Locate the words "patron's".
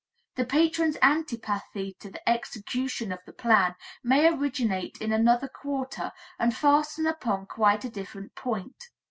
0.45-0.97